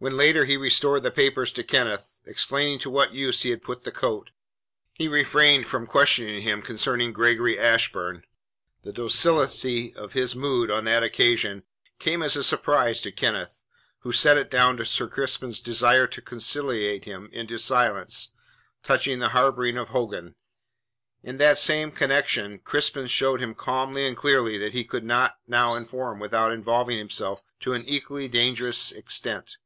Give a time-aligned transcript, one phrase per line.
[0.00, 3.82] When later he restored the papers to Kenneth, explaining to what use he had put
[3.82, 4.30] the coat,
[4.92, 8.22] he refrained from questioning him concerning Gregory Ashburn.
[8.84, 11.64] The docility of his mood on that occasion
[11.98, 13.64] came as a surprise to Kenneth,
[14.02, 18.30] who set it down to Sir Crispin's desire to conciliate him into silence
[18.84, 20.36] touching the harbouring of Hogan.
[21.24, 25.74] In that same connexion Crispin showed him calmly and clearly that he could not now
[25.74, 29.56] inform without involving himself to an equally dangerous extent.